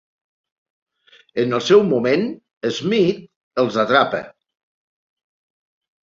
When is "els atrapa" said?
3.65-4.23